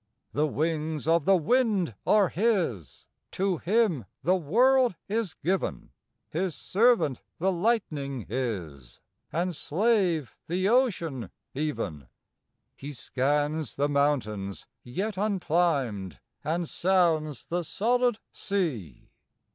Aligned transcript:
The 0.33 0.47
wings 0.47 1.07
of 1.07 1.25
the 1.25 1.35
wind 1.37 1.93
are 2.07 2.29
his; 2.29 3.05
To 3.33 3.59
him 3.59 4.05
the 4.23 4.35
world 4.35 4.95
is 5.07 5.35
given; 5.35 5.91
His 6.31 6.55
servant 6.55 7.21
the 7.37 7.51
lightning 7.51 8.25
is, 8.27 8.99
And 9.31 9.55
slave 9.55 10.35
the 10.47 10.67
ocean, 10.67 11.29
even; 11.53 12.07
He 12.75 12.93
scans 12.93 13.75
the 13.75 13.89
mountains 13.89 14.65
yet 14.81 15.19
unclimb'd 15.19 16.17
And 16.43 16.67
sounds 16.67 17.45
the 17.45 17.61
solid 17.63 18.17
sea. 18.33 19.11